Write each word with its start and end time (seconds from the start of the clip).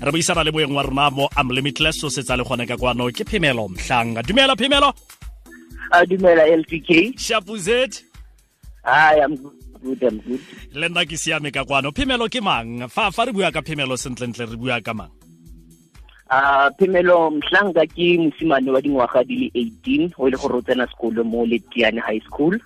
re 0.00 0.10
buisana 0.12 0.44
le 0.44 0.52
boeng 0.52 0.74
wa 0.74 0.82
rona 0.82 1.10
mo 1.10 1.28
unlimitless 1.36 2.04
o 2.04 2.08
setsa 2.08 2.36
le 2.36 2.44
gone 2.44 2.66
ka 2.66 2.76
kwano. 2.76 3.10
Ke 3.12 3.24
phemelo 3.24 3.68
mhlanga. 3.68 4.22
Dumela 4.22 4.56
phemelo? 4.56 4.92
A 5.92 6.04
dumela 6.06 6.44
lpk 6.46 7.18
shapuzet 7.18 8.02
hi 8.84 9.20
i'm 9.20 9.36
good 9.36 10.02
i'm 10.02 10.18
good 10.20 10.40
le 10.72 10.88
nna 10.88 11.06
ke 11.06 11.16
siame 11.16 11.50
ka 11.52 11.64
kwano. 11.64 11.92
Phemelo 11.92 12.28
ke 12.28 12.42
mang? 12.42 12.88
Fa 12.88 13.10
fa 13.10 13.24
re 13.24 13.32
bua 13.32 13.52
ka 13.52 13.62
phemelo 13.62 13.96
sentlentle 13.96 14.46
re 14.46 14.56
bua 14.56 14.80
ka 14.80 14.94
mang 14.94 15.25
a 16.28 16.70
phemelo 16.78 17.30
mhlanga 17.30 17.86
ke 17.86 18.18
mosimane 18.18 18.70
wa 18.70 18.80
dingwaga 18.80 19.22
di 19.26 19.36
le 19.54 19.70
18 19.84 20.10
o 20.18 20.26
ile 20.28 20.36
gore 20.36 20.54
o 20.58 20.62
tsena 20.62 20.86
sekolo 20.90 21.24
mo 21.24 21.46
letiane 21.46 22.00
high 22.00 22.18
school. 22.26 22.58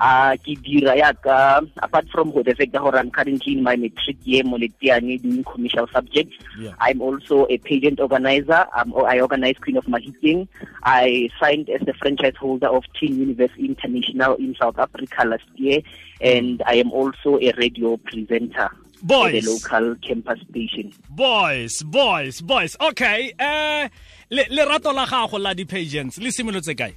A 0.00 0.36
ke 0.36 0.56
dira 0.62 0.96
yaka 0.96 1.62
apart 1.82 2.08
from 2.10 2.32
the 2.32 2.54
fact 2.54 2.72
that 2.72 2.82
i'm 2.94 3.10
currently 3.10 3.52
in 3.52 3.62
my 3.62 3.76
matric 3.76 4.16
year 4.24 4.42
mo 4.44 4.56
letiane 4.58 5.22
doing 5.22 5.44
commercial 5.44 5.86
subjects 5.94 6.34
Yeah. 6.58 6.72
i'm 6.80 7.00
also 7.02 7.46
a 7.50 7.58
pageant 7.58 8.00
organizer. 8.00 8.66
Um, 8.74 8.92
i 9.06 9.20
organize 9.20 9.56
queen 9.60 9.76
of 9.76 9.84
mahikeng. 9.86 10.48
I 10.82 11.28
signed 11.40 11.68
as 11.70 11.82
the 11.86 11.92
franchise 11.94 12.34
holder 12.40 12.68
of 12.68 12.84
teen 12.98 13.18
universe 13.18 13.50
international 13.58 14.34
in 14.36 14.54
south 14.58 14.78
africa 14.78 15.24
last 15.26 15.44
year 15.54 15.80
and 16.20 16.62
i 16.66 16.74
am 16.74 16.90
also 16.92 17.38
a 17.38 17.52
radio 17.58 17.96
presenter 17.98 18.70
Boys. 19.02 19.44
the 19.44 19.50
local 19.50 19.94
campus 19.96 20.40
station. 20.50 20.92
Boys 21.10 21.82
boys 21.82 22.40
boys. 22.40 22.76
Okay 22.80 23.32
eh 23.38 23.88
le 24.30 24.46
lerato 24.50 24.92
la 24.92 25.06
gago 25.06 25.38
la 25.38 25.54
di-pageants 25.54 26.18
le 26.18 26.30
simolotse 26.30 26.74
kae 26.74 26.94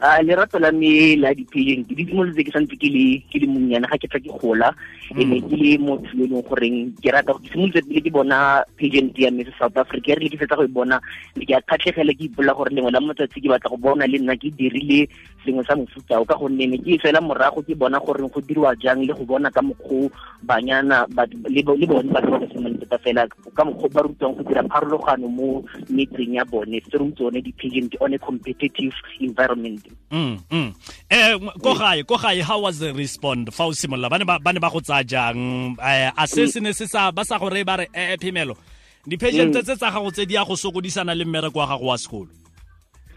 a 0.00 0.22
lerato 0.22 0.58
la 0.58 0.70
me 0.72 1.16
la 1.16 1.32
di-pagent 1.34 1.86
di 1.86 2.04
simolotse 2.06 2.42
ke 2.42 2.50
santse 2.50 2.76
ke 2.76 2.88
le 2.90 3.22
ke 3.30 3.46
monnyane 3.46 3.86
ga 3.86 3.96
ke 3.98 4.08
tla 4.08 4.20
ke 4.20 4.30
gola. 4.40 4.74
E 5.14 5.24
ne 5.24 5.38
ke 5.40 5.54
le 5.56 5.78
motho 5.78 6.10
yo 6.16 6.24
e 6.24 6.28
leng 6.28 6.42
goreng 6.48 6.76
ke 7.00 7.12
rata 7.14 7.32
ke 7.38 7.48
simolotse 7.52 7.82
pele 7.86 8.00
ke 8.02 8.10
bona 8.10 8.64
pageant 8.76 9.14
ya 9.18 9.30
me 9.30 9.44
south 9.58 9.76
africa. 9.76 10.16
Re 10.18 10.24
le 10.26 10.30
ke 10.34 10.38
fetsa 10.42 10.56
go 10.56 10.64
e 10.64 10.68
bona 10.68 11.00
le 11.36 11.44
ke 11.46 11.54
a 11.54 11.60
kgatlhegela 11.62 12.12
ke 12.16 12.24
ipola 12.28 12.52
gore 12.54 12.70
lengwe 12.74 12.90
la 12.90 13.00
motsatsi 13.00 13.40
ke 13.40 13.48
batla 13.48 13.70
go 13.70 13.76
bona 13.78 14.06
le 14.06 14.18
nna 14.18 14.36
ke 14.36 14.50
dirile 14.56 15.06
sengwe 15.44 15.64
sa 15.64 15.76
mofuta 15.76 16.20
o. 16.20 16.24
Ka 16.24 16.34
gonne 16.36 16.66
ne 16.66 16.78
ke 16.82 16.96
e 16.96 16.98
fela 16.98 17.20
morago 17.20 17.62
ke 17.62 17.74
bona 17.78 18.00
gore 18.00 18.26
go 18.26 18.40
diriwa 18.40 18.74
jang 18.80 19.04
le 19.06 19.12
go 19.14 19.24
bona 19.24 19.50
ka 19.50 19.62
mokgwa 19.62 20.10
banyana 20.42 21.06
ba- 21.14 21.28
le 21.48 21.62
bo- 21.62 21.76
le 21.78 21.86
bone 21.86 22.10
batho 22.10 22.30
ba 22.34 22.38
ba 22.42 22.48
simolotse 22.52 22.86
ba 22.90 22.98
fela 22.98 23.28
ka 23.54 23.64
mokgwa 23.64 23.88
ba 23.94 24.00
rutwang 24.02 24.34
go 24.36 24.42
dira 24.42 24.62
pharologano 24.68 25.28
mo 25.30 25.64
metseng 25.88 26.34
ya 26.34 26.44
bone 26.44 26.82
se 26.84 26.98
re 26.98 27.06
tsone 27.16 27.38
di-pageant 27.40 27.94
on 28.00 28.14
a 28.14 28.18
competitive 28.18 28.94
environment. 29.20 29.82
Mm, 30.10 30.38
mm. 30.50 30.70
Eh 31.10 31.38
ko 31.62 31.72
gae 31.74 32.02
ko 32.02 32.16
gae 32.18 32.42
how 32.42 32.60
was 32.60 32.78
the 32.78 32.92
respond 32.92 33.54
fa 33.54 33.64
o 33.64 33.72
simolola 33.72 34.10
ba 34.10 34.18
ne 34.52 34.60
ba 34.60 34.70
go 34.70 34.80
tsaya 34.80 35.04
jang? 35.06 35.76
Eh 35.80 36.10
a 36.10 36.26
se 36.26 36.46
se 36.46 36.60
ne 36.60 36.72
se 36.72 36.86
sa 36.86 37.10
ba 37.10 37.24
sa 37.24 37.38
gore 37.38 37.64
ba 37.64 37.80
re 37.80 37.86
eh 37.94 38.16
phemelo. 38.20 38.58
Di-pageant 39.06 39.52
tse 39.52 39.76
tsa 39.76 39.90
gago 39.90 40.10
tse 40.10 40.26
di 40.26 40.34
ya 40.34 40.44
go 40.44 40.56
sokodisana 40.56 41.14
le 41.14 41.24
mmereko 41.24 41.58
wa 41.58 41.66
gago 41.66 41.86
wa 41.92 41.98
sekolo 41.98 42.43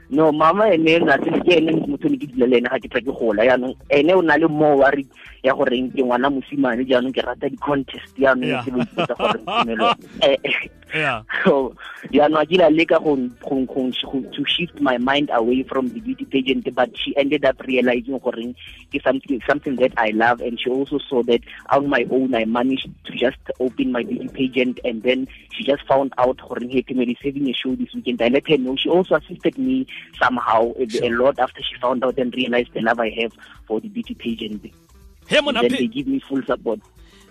no 0.09 0.31
mama 0.31 0.71
ene 0.71 0.99
na 1.03 1.17
tse 1.17 1.31
ke 1.43 1.57
ene 1.59 1.71
motho 1.87 2.07
ne 2.09 2.17
ke 2.17 2.27
dula 2.31 2.47
le 2.47 2.57
ene 2.57 2.69
ga 2.69 2.79
ke 2.79 2.87
tla 2.87 3.01
ke 3.01 3.11
gola. 3.11 3.43
Yaanong 3.43 3.75
ene 3.89 4.11
o 4.15 4.21
na 4.21 4.37
le 4.37 4.47
mo 4.47 4.79
re 4.87 5.03
ya 5.43 5.53
goreng 5.53 5.91
ke 5.91 6.01
ngwana 6.03 6.29
mosimane 6.31 6.87
jaanong 6.87 7.13
ke 7.13 7.21
rata 7.21 7.49
di-contest 7.49 8.15
yaanong 8.17 8.63
ke 8.63 8.69
bo 8.71 8.79
ipotsa 8.81 9.15
gore 9.19 9.39
Tumelo, 9.43 9.87
yeah. 10.97 11.21
So 11.45 11.75
yaanong 12.11 12.41
a 12.41 12.45
kila 12.45 12.69
leka 12.69 12.99
go 12.99 13.15
go- 13.15 13.65
go- 13.65 13.91
go- 13.91 14.29
to 14.31 14.41
shift 14.45 14.79
my 14.81 14.97
mind 14.97 15.29
away 15.33 15.63
from 15.63 15.89
the 15.89 15.99
beauty 15.99 16.25
pageant 16.25 16.67
but 16.73 16.91
she 16.97 17.15
ended 17.15 17.45
up 17.45 17.59
realizing 17.67 18.19
goreng 18.19 18.55
ke 18.91 19.01
something 19.03 19.41
something 19.47 19.75
that 19.77 19.93
I 19.97 20.09
love 20.11 20.41
and 20.41 20.59
she 20.59 20.69
also 20.69 20.99
saw 20.99 21.23
that 21.23 21.41
on 21.69 21.87
my 21.89 22.05
own 22.11 22.35
I 22.35 22.45
managed 22.45 22.89
to 23.05 23.11
just 23.13 23.39
open 23.59 23.91
my 23.91 24.03
beauty 24.03 24.27
pageant 24.27 24.79
and 24.83 25.03
then 25.03 25.27
she 25.53 25.63
just 25.63 25.85
found 25.87 26.13
out 26.17 26.37
goreng 26.37 26.71
hey 26.71 26.83
is 26.87 27.17
having 27.23 27.47
a 27.49 27.53
show 27.53 27.75
this 27.75 27.93
weekend. 27.93 28.21
I 28.21 28.27
let 28.27 28.49
her 28.49 28.57
know. 28.57 28.75
She 28.75 28.89
also 28.89 29.15
assisted 29.15 29.57
me 29.57 29.87
somehow 30.21 30.73
a, 30.77 30.87
a 31.07 31.09
lot 31.09 31.39
after 31.39 31.61
she 31.61 31.79
found 31.79 32.03
out 32.03 32.17
and 32.17 32.33
realized 32.33 32.73
the 32.73 32.81
love 32.81 32.99
I 32.99 33.09
have 33.21 33.33
for 33.67 33.79
the 33.79 33.89
beauty 33.89 34.13
pageant 34.13 34.65
he 35.27 35.41
mona 35.41 35.61
pe 35.61 35.69
they 35.69 35.87
give 35.87 36.07
me 36.07 36.19
full 36.19 36.41
support. 36.43 36.79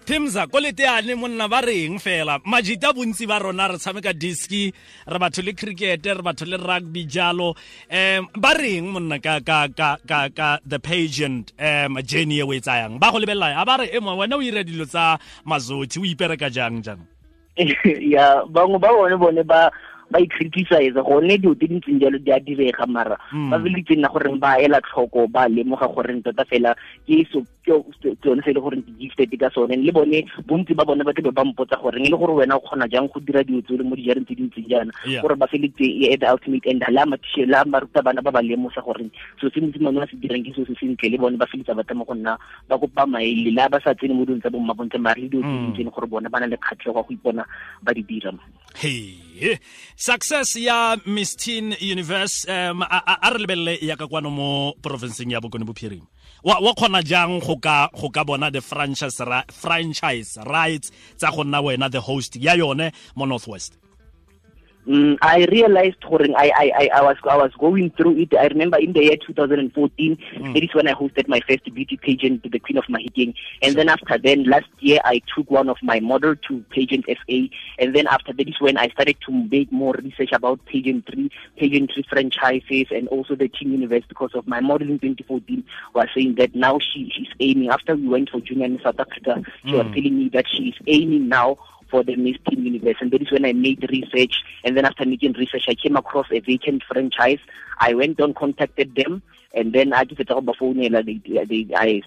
Timza 0.06 0.46
ko 0.46 0.62
leteane 0.62 1.18
monna 1.18 1.48
ba 1.48 1.60
reng 1.66 1.98
fela? 1.98 2.38
Majita 2.46 2.94
bontsi 2.94 3.26
ba 3.26 3.40
rona 3.42 3.66
re 3.66 3.74
tshameka 3.74 4.14
diski 4.14 4.72
re 5.02 5.18
batho 5.18 5.42
le 5.42 5.52
cricket 5.52 6.06
re 6.06 6.22
batho 6.22 6.46
le 6.46 6.56
rugby 6.56 7.06
jalo. 7.06 7.56
Um 7.90 8.28
ba 8.38 8.54
reng 8.54 8.92
monna 8.92 9.18
ka 9.18 9.40
ka 9.40 9.66
ka 9.66 9.98
ka 10.06 10.28
ka 10.30 10.58
the 10.64 10.78
pageant 10.78 11.50
um 11.58 11.98
journey 12.06 12.38
e 12.38 12.42
o 12.42 12.52
e 12.52 12.60
tsayang? 12.60 13.00
Ba 13.00 13.10
go 13.10 13.18
lebelela 13.18 13.58
a 13.58 13.64
ba 13.66 13.82
re 13.82 13.90
e 13.90 13.98
wena 13.98 14.38
o 14.38 14.40
'ire 14.40 14.62
dilo 14.62 14.86
tsa 14.86 15.18
mazothi 15.44 15.98
o 15.98 16.06
ipereka 16.06 16.54
jang 16.54 16.82
jang? 16.86 17.02
Ya 18.14 18.46
bangwe 18.46 18.78
ba 18.78 18.94
bone 18.94 19.16
bone 19.18 19.42
ba 19.42 19.72
ba 20.10 20.20
i-criticize 20.22 20.94
gone 21.02 21.34
dilo 21.38 21.54
tse 21.54 21.66
dintseng 21.66 21.98
jalo 22.00 22.18
di 22.18 22.30
a 22.32 22.38
direga 22.38 22.86
mara 22.86 23.16
Mm. 23.32 23.50
ba 23.50 23.58
feleletse 23.58 23.94
nna 23.98 24.08
goreng 24.08 24.38
ba 24.38 24.54
ela 24.62 24.80
tlhoko 24.80 25.26
ba 25.28 25.48
lemoga 25.48 25.88
goreng 25.90 26.22
tota 26.22 26.44
fela 26.46 26.74
ke 27.06 27.26
tsone 27.26 28.40
se 28.44 28.50
e 28.50 28.54
le 28.54 28.60
goreng 28.62 28.82
ke 28.86 28.92
gifted 29.00 29.34
ka 29.40 29.50
sone. 29.50 29.74
Le 29.82 29.90
bone 29.90 30.22
bontsi 30.46 30.74
ba 30.78 30.84
bone 30.86 31.02
ba 31.02 31.10
tlabe 31.12 31.34
ba 31.34 31.42
mpotsa 31.44 31.76
goreng 31.82 32.06
e 32.06 32.10
le 32.10 32.16
gore 32.16 32.32
wena 32.38 32.54
o 32.56 32.60
kgona 32.62 32.86
jang 32.88 33.08
go 33.10 33.18
dira 33.20 33.42
dilo 33.42 33.60
tsole 33.66 33.82
mo 33.82 33.96
dijareng 33.98 34.22
tse 34.24 34.34
dintseng 34.38 34.68
jaana? 34.70 34.92
Gore 35.22 35.34
ba 35.34 35.46
feleletse 35.50 35.82
e 35.82 36.16
the 36.16 36.26
ultimate 36.30 36.66
end 36.70 36.84
la 36.88 37.02
matishe 37.04 37.42
la 37.46 37.64
maruta 37.66 38.02
bana 38.02 38.22
ba 38.22 38.30
ba 38.30 38.40
lemosa 38.42 38.78
goreng 38.86 39.10
so 39.40 39.50
se 39.50 39.58
mosimane 39.60 39.98
wa 39.98 40.06
se 40.06 40.14
dirang 40.22 40.46
ke 40.46 40.54
so 40.54 40.62
se 40.64 40.74
sentle 40.78 41.10
le 41.10 41.18
bone 41.18 41.36
ba 41.36 41.46
feleletsa 41.50 41.74
ba 41.74 41.82
tama 41.82 42.04
go 42.06 42.14
nna 42.14 42.38
ba 42.70 42.78
kopa 42.78 43.06
maele 43.06 43.50
la 43.50 43.66
ba 43.68 43.80
sa 43.82 43.94
tsene 43.94 44.14
mo 44.14 44.22
dilong 44.24 44.40
tsa 44.40 44.50
bommabontle 44.54 45.02
mare 45.02 45.18
le 45.20 45.28
dilo 45.28 45.42
tse 45.42 45.50
Mm. 45.50 45.74
dintseng 45.74 45.90
gore 45.90 46.06
bone 46.06 46.28
ba 46.30 46.38
na 46.40 46.46
le 46.46 46.56
kgatlhego 46.56 47.02
go 47.02 47.10
ipona 47.10 47.42
ba 47.82 47.90
di 47.92 48.02
dira 48.06 48.30
success 49.96 50.56
ya 50.56 50.96
miss 51.06 51.34
teen 51.36 51.74
universe 51.80 52.44
um 52.48 52.82
a 52.82 53.30
re 53.32 53.38
lebelele 53.38 53.78
ya 53.82 53.96
ka 53.96 54.06
kwano 54.06 54.30
mo 54.30 54.74
provinceng 54.82 55.30
ya 55.32 55.40
bokone 55.40 55.64
bophirima. 55.64 56.06
Wa 56.44 56.60
wa 56.60 56.74
khona 56.74 57.02
jang 57.02 57.40
go 57.40 57.56
ka 57.56 57.88
go 57.94 58.10
ka 58.10 58.22
bona 58.24 58.50
the 58.50 58.60
franchise 58.60 59.18
ra- 59.20 59.44
franchise 59.50 60.36
rights 60.46 60.90
tsa 61.16 61.30
go 61.34 61.42
nna 61.44 61.60
wena 61.64 61.90
the 61.90 62.00
host 62.00 62.36
ya 62.36 62.52
yone 62.54 62.92
mo 63.16 63.24
northwest 63.26 63.78
Mm, 64.86 65.18
I 65.20 65.44
realized 65.46 65.96
I, 66.04 66.52
I, 66.56 66.72
I, 66.78 66.90
I 66.94 67.02
was 67.02 67.16
I 67.28 67.36
was 67.36 67.50
going 67.58 67.90
through 67.96 68.18
it. 68.18 68.34
I 68.34 68.46
remember 68.46 68.78
in 68.78 68.92
the 68.92 69.02
year 69.02 69.16
2014, 69.16 70.18
that 70.54 70.62
is 70.62 70.74
when 70.74 70.86
I 70.86 70.92
hosted 70.92 71.26
my 71.26 71.40
first 71.48 71.64
beauty 71.74 71.96
pageant 71.96 72.44
to 72.44 72.48
the 72.48 72.60
Queen 72.60 72.78
of 72.78 72.84
Mahikeng. 72.84 73.34
And 73.62 73.74
then 73.74 73.88
after 73.88 74.16
then, 74.16 74.44
last 74.44 74.68
year 74.78 75.00
I 75.04 75.22
took 75.34 75.50
one 75.50 75.68
of 75.68 75.76
my 75.82 75.98
model 75.98 76.36
to 76.36 76.64
Pageant 76.70 77.04
FA. 77.06 77.48
And 77.80 77.96
then 77.96 78.06
after 78.06 78.32
that 78.32 78.48
is 78.48 78.60
when 78.60 78.78
I 78.78 78.88
started 78.90 79.16
to 79.26 79.32
make 79.32 79.72
more 79.72 79.94
research 79.94 80.30
about 80.32 80.64
pageantry, 80.66 81.32
pageantry 81.58 82.06
franchises, 82.08 82.86
and 82.92 83.08
also 83.08 83.34
the 83.34 83.48
Teen 83.48 83.72
Universe 83.72 84.04
because 84.08 84.30
of 84.34 84.46
my 84.46 84.60
model 84.60 84.88
in 84.88 85.00
2014 85.00 85.64
was 85.94 86.06
saying 86.14 86.36
that 86.36 86.54
now 86.54 86.78
she 86.78 87.10
she's 87.12 87.32
aiming. 87.40 87.70
After 87.70 87.96
we 87.96 88.06
went 88.06 88.30
for 88.30 88.40
junior 88.40 88.66
in 88.66 88.80
South 88.84 89.00
Africa, 89.00 89.42
she 89.64 89.74
was 89.74 89.86
telling 89.86 90.16
me 90.16 90.28
that 90.32 90.46
she 90.48 90.68
is 90.68 90.74
aiming 90.86 91.28
now 91.28 91.56
for 91.90 92.02
the 92.02 92.16
Miss 92.16 92.36
Teen 92.48 92.64
Universe. 92.64 92.96
And 93.00 93.10
that 93.12 93.22
is 93.22 93.30
when 93.30 93.44
I 93.44 93.52
made 93.52 93.88
research. 93.90 94.42
And 94.64 94.76
then 94.76 94.84
after 94.84 95.04
making 95.04 95.32
research, 95.34 95.66
I 95.68 95.74
came 95.74 95.96
across 95.96 96.26
a 96.30 96.40
vacant 96.40 96.82
franchise. 96.84 97.38
I 97.78 97.94
went 97.94 98.20
on, 98.20 98.34
contacted 98.34 98.94
them, 98.94 99.22
and 99.54 99.72
then 99.72 99.92
I 99.92 100.04
up 100.30 100.44
phone. 100.58 100.78
They, 100.78 101.20
they, 101.44 101.66
I 101.74 102.02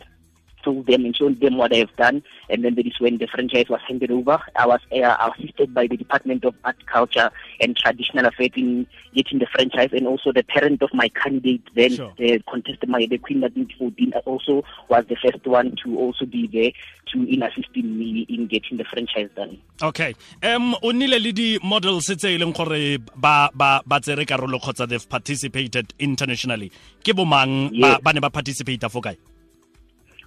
told 0.64 0.86
them 0.88 1.06
and 1.06 1.16
showed 1.16 1.40
them 1.40 1.58
what 1.58 1.74
I 1.74 1.78
have 1.78 1.96
done. 1.96 2.22
And 2.50 2.64
then 2.64 2.75
that 2.75 2.86
is 2.86 3.00
when 3.00 3.18
the 3.18 3.28
franchise 3.28 3.66
was 3.70 3.81
handed 3.88 4.12
over. 4.12 4.40
I 4.56 4.66
was 4.68 4.80
uh, 4.92 5.31
assisted 5.38 5.74
by 5.74 5.88
the 5.88 5.97
Department 5.97 6.44
of 6.46 6.56
Art, 6.64 6.78
Culture, 6.86 7.31
and 7.62 7.75
Traditional 7.75 8.25
Affairs 8.25 8.52
in 8.56 8.88
getting 9.16 9.40
the 9.40 9.48
franchise, 9.48 9.90
and 9.94 10.08
also 10.08 10.31
the 10.31 10.44
parent 10.44 10.81
of 10.81 10.94
my 10.94 11.09
candidate, 11.09 11.64
then 11.75 11.92
Sure. 11.96 12.14
the 12.18 12.42
contested 12.50 12.90
my 12.90 13.06
the 13.09 13.18
Queen 13.18 13.44
of 13.44 13.53
2014, 13.56 14.14
also 14.25 14.64
was 14.90 15.06
the 15.08 15.16
first 15.16 15.46
one 15.48 15.75
to 15.84 15.98
also 15.98 16.25
be 16.25 16.48
there 16.48 16.72
to 17.12 17.24
in 17.28 17.42
assisting 17.42 17.98
me 17.98 18.25
in 18.30 18.46
getting 18.48 18.78
the 18.78 18.84
franchise 18.84 19.30
done. 19.36 19.58
okay 19.81 20.14
um 20.44 20.75
o 20.84 20.92
nnile 20.94 21.18
le 21.19 21.31
di-models 21.31 22.06
tse 22.13 22.36
e 22.36 22.38
leng 22.38 22.54
gore 22.54 23.00
ba 23.16 23.50
ba 23.56 23.81
ba 23.86 24.00
tsere 24.00 24.25
karolo 24.25 24.60
kgotsa 24.60 24.86
they've 24.88 25.10
participated 25.10 25.94
internationally 25.98 26.69
ke 27.01 27.16
bomang 27.16 27.72
ba, 27.81 27.98
Yes. 27.98 28.01
ba 28.04 28.13
ne 28.13 28.19
ba 28.19 28.30
participata 28.30 28.89
fo 28.92 29.01
kae 29.01 29.16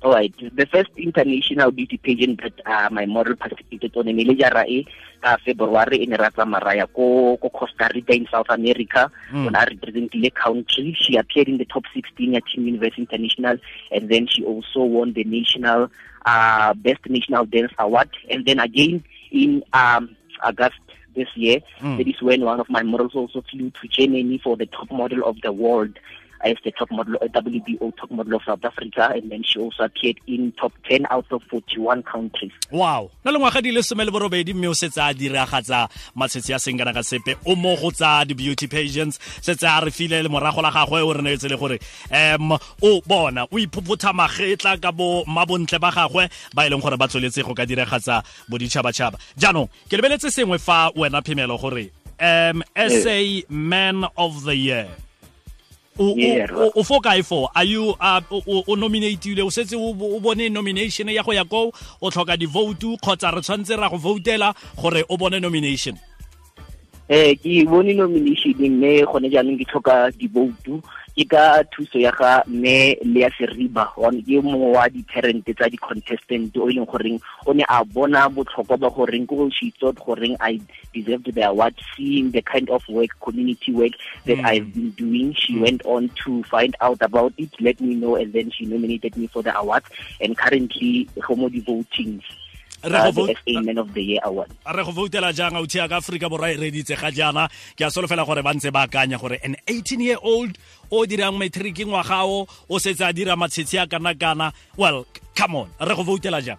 All 0.02 0.10
right. 0.12 0.34
The 0.56 0.66
first 0.66 0.90
international 0.96 1.70
beauty 1.70 1.96
pageant 1.96 2.40
that 2.42 2.60
uh, 2.66 2.88
my 2.90 3.06
model 3.06 3.36
participated 3.36 3.96
on 3.96 4.08
in 4.08 4.18
Elijara 4.18 4.66
e 4.66 4.84
ka 5.22 5.36
February 5.44 6.02
in 6.02 6.10
Rata 6.10 6.42
Maraya 6.44 6.88
ko, 6.92 7.36
ko 7.36 7.48
Costa 7.50 7.88
Rica 7.94 8.12
in 8.12 8.26
South 8.30 8.46
America 8.50 9.10
Mm. 9.32 9.44
when 9.44 9.54
I 9.54 9.64
represented 9.64 10.20
the 10.20 10.30
country. 10.30 10.96
She 11.00 11.16
appeared 11.16 11.46
in 11.48 11.58
the 11.58 11.64
top 11.66 11.84
16 11.94 12.34
at 12.34 12.42
Teen 12.52 12.66
Universe 12.66 12.94
International 12.98 13.56
and 13.92 14.08
then 14.10 14.26
she 14.28 14.44
also 14.44 14.82
won 14.82 15.12
the 15.12 15.22
national 15.22 15.88
uh, 16.26 16.74
Best 16.74 17.06
National 17.08 17.46
Dance 17.46 17.72
Award. 17.78 18.10
And 18.28 18.44
then 18.44 18.58
again 18.58 19.04
in 19.30 19.62
um, 19.72 20.16
August 20.42 20.80
this 21.14 21.28
year, 21.36 21.60
Mm. 21.80 21.98
that 21.98 22.08
is 22.08 22.20
when 22.20 22.40
one 22.44 22.58
of 22.58 22.68
my 22.68 22.82
models 22.82 23.14
also 23.14 23.44
flew 23.50 23.70
to 23.70 23.86
Germany 23.88 24.40
for 24.42 24.56
the 24.56 24.66
top 24.66 24.90
model 24.90 25.22
of 25.24 25.36
the 25.42 25.52
world 25.52 25.96
as 26.42 26.56
the 26.64 26.72
top 26.72 26.90
model, 26.90 27.16
uh, 27.22 27.26
WBO 27.28 27.96
top 27.96 28.10
model 28.10 28.34
of 28.34 28.42
South 28.44 28.64
Africa, 28.64 29.10
and 29.14 29.30
then 29.30 29.42
she 29.42 29.58
also 29.58 29.84
appeared 29.84 30.18
in 30.26 30.52
top 30.52 30.72
10 30.88 31.06
out 31.10 31.26
of 31.30 31.42
41 31.44 32.02
countries. 32.02 32.52
wow. 32.70 33.10
Na 33.24 33.30
le 33.30 33.38
ngwaga 33.38 33.62
di 33.62 33.72
le 33.72 33.82
some 33.82 34.04
le 34.04 34.10
borobedi 34.10 34.54
mme 34.54 34.68
o 34.68 34.72
setse 34.72 34.98
a 34.98 35.14
diragatsa 35.14 35.88
matshetse 36.16 36.54
a 36.54 36.58
seng 36.58 36.78
kana 36.78 36.92
ka 36.92 37.00
sepe. 37.00 37.36
O 37.46 37.54
mo 37.54 37.76
go 37.76 37.90
tsa 37.90 38.24
di-beauty 38.26 38.66
pageants 38.66 39.18
setse 39.40 39.64
a 39.64 39.84
re 39.84 39.90
file 39.90 40.22
le 40.22 40.28
morago 40.28 40.62
la 40.62 40.70
gagwe 40.70 41.02
o 41.02 41.12
re 41.12 41.22
neetse 41.22 41.48
le 41.48 41.56
gore 41.56 41.78
um 42.10 42.52
o 42.82 43.00
bona 43.06 43.46
o 43.50 43.58
iphopotha 43.58 44.12
magetla 44.12 44.80
ka 44.80 44.92
bo 44.92 45.24
mabontle 45.24 45.78
ba 45.78 45.90
gagwe 45.90 46.28
ba 46.54 46.66
e 46.66 46.70
leng 46.70 46.82
gore 46.82 46.96
ba 46.96 47.08
tsweletse 47.08 47.42
go 47.42 47.54
ka 47.54 47.66
diragatsa 47.66 48.22
boditšhabatšhaba. 48.48 49.18
Jaanong 49.38 49.68
ke 49.88 49.96
lebeletse 49.96 50.30
sengwe 50.30 50.58
fa 50.58 50.90
wena 50.96 51.22
phemelo 51.22 51.58
gore 51.58 51.90
um 52.20 52.62
sa 52.76 53.42
man 53.48 54.04
of 54.16 54.44
the 54.44 54.56
year 54.56 54.88
o 55.98 56.82
fo 56.84 57.00
kae 57.00 57.22
for 57.22 57.50
are 57.54 57.64
you 57.66 57.90
uh, 58.00 58.20
o- 58.30 58.64
o 58.66 58.76
nominateile? 58.76 59.42
O 59.42 59.50
setse 59.50 59.74
o 59.76 59.90
o 59.90 60.20
bone 60.20 60.48
nomination 60.48 61.08
ya 61.08 61.22
go 61.22 61.32
ya 61.32 61.44
ko 61.44 61.72
o 62.00 62.10
tlhoka 62.10 62.36
di-vote 62.36 62.96
kgotsa 63.02 63.30
re 63.34 63.40
tshwanetse 63.40 63.76
ra 63.76 63.88
go 63.88 63.96
voutela 63.98 64.54
gore 64.80 65.04
o 65.08 65.16
bone 65.16 65.40
nomination 65.40 65.96
Eh, 67.10 67.34
ke 67.36 67.66
bone 67.66 67.92
nomination 67.98 68.54
mme 68.56 69.02
gone 69.04 69.26
jaanong 69.28 69.58
ke 69.58 69.66
tlhoka 69.66 70.08
di-vote 70.16 70.78
ke 71.18 71.24
ka 71.28 71.60
thuso 71.74 71.98
ya 71.98 72.14
ga 72.14 72.40
mme 72.46 72.94
lea 73.04 73.28
seriba 73.36 73.90
one 73.98 74.22
ke 74.22 74.38
mongwe 74.40 74.70
wa 74.72 74.86
di-parent 74.88 75.42
tsa 75.44 75.66
di-contestant 75.68 76.54
o 76.56 76.70
e 76.70 76.78
leng 76.78 76.86
goreng 76.86 77.18
o 77.44 77.52
ne 77.52 77.66
a 77.68 77.82
bona 77.84 78.30
botlhokwa 78.30 78.78
ba 78.78 78.88
goreng 78.88 79.26
ko 79.26 79.50
she 79.50 79.74
thought 79.76 79.98
goreng 79.98 80.38
i 80.40 80.56
deserved 80.94 81.26
the 81.34 81.42
award. 81.42 81.74
Seeing 81.92 82.30
the 82.30 82.40
kind 82.40 82.70
of 82.70 82.80
work 82.88 83.10
community 83.20 83.72
work 83.74 83.92
that 84.24 84.38
Mm. 84.38 84.46
i've 84.46 84.70
been 84.72 84.90
doing. 84.96 85.34
She 85.34 85.58
went 85.58 85.82
on 85.84 86.08
to 86.24 86.42
find 86.48 86.72
out 86.80 87.02
about 87.02 87.34
it 87.36 87.50
let 87.60 87.80
me 87.82 87.98
know 87.98 88.14
and 88.16 88.32
then 88.32 88.48
she 88.54 88.64
nominated 88.64 89.18
me 89.18 89.26
for 89.26 89.42
the 89.42 89.52
award 89.58 89.82
and 90.22 90.38
currently 90.38 91.10
go 91.20 91.34
mo 91.34 91.50
di-votings 91.50 92.24
Re 92.84 92.90
go 92.90 93.12
the 93.12 93.12
vote- 93.12 93.64
Man 93.64 93.78
of 93.78 93.94
the 93.94 94.02
Year 94.02 94.20
award. 94.24 94.50
Re 94.66 94.84
go 94.84 94.90
voutela 94.92 95.32
jang 95.32 95.52
authi 95.52 95.78
ya 95.78 95.88
ka 95.88 95.96
aforika 96.00 96.28
borwa 96.28 96.50
e 96.52 96.56
reditse 96.56 96.96
ga 96.98 97.10
jaana? 97.10 97.48
Ke 97.76 97.82
a 97.86 97.90
solofela 97.90 98.26
gore 98.26 98.42
ba 98.42 98.52
ntse 98.54 98.72
ba 98.72 98.86
akanya 98.86 99.18
gore 99.20 99.38
an 99.44 99.56
18 99.66 100.00
year 100.00 100.18
old 100.22 100.58
o 100.90 101.06
dirang 101.06 101.38
matric 101.38 101.76
ngwagao 101.76 102.46
o 102.68 102.78
setse 102.78 103.02
a 103.08 103.12
dira 103.12 103.36
matshetse 103.36 103.82
a 103.82 103.86
kana-kana. 103.86 104.52
Well 104.76 105.06
come 105.34 105.56
on 105.56 105.68
re 105.80 105.94
go 105.94 106.02
voutela 106.02 106.42
jang? 106.42 106.58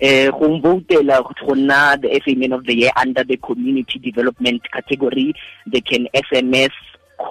Eh 0.00 0.28
go 0.30 0.58
votela 0.60 1.22
go 1.22 1.54
nna 1.54 2.00
the 2.02 2.08
SA 2.24 2.34
Man 2.36 2.52
of 2.52 2.64
the 2.66 2.74
Year 2.74 2.90
under 2.96 3.22
the 3.22 3.36
community 3.36 3.98
development 4.00 4.62
category. 4.72 5.32
They 5.70 5.80
can 5.80 6.08
SMS 6.12 6.72